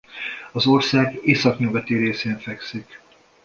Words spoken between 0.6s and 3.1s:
ország északnyugati részén fekszik.